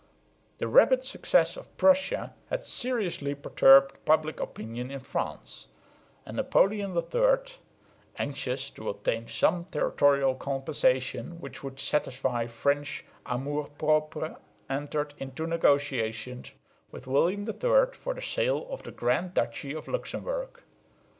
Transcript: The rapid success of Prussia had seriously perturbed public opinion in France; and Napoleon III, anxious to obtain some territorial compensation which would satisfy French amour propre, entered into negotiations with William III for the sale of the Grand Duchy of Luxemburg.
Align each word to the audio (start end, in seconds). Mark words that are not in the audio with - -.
The 0.57 0.67
rapid 0.67 1.03
success 1.03 1.55
of 1.55 1.77
Prussia 1.77 2.33
had 2.49 2.65
seriously 2.65 3.35
perturbed 3.35 4.03
public 4.03 4.39
opinion 4.39 4.89
in 4.89 4.99
France; 4.99 5.67
and 6.25 6.37
Napoleon 6.37 6.97
III, 6.97 7.53
anxious 8.17 8.71
to 8.71 8.89
obtain 8.89 9.27
some 9.27 9.65
territorial 9.65 10.33
compensation 10.33 11.39
which 11.39 11.63
would 11.63 11.79
satisfy 11.79 12.47
French 12.47 13.05
amour 13.27 13.67
propre, 13.77 14.37
entered 14.67 15.13
into 15.19 15.45
negotiations 15.45 16.49
with 16.89 17.05
William 17.05 17.47
III 17.47 17.93
for 17.93 18.15
the 18.15 18.23
sale 18.23 18.65
of 18.71 18.81
the 18.81 18.91
Grand 18.91 19.35
Duchy 19.35 19.71
of 19.75 19.87
Luxemburg. 19.87 20.63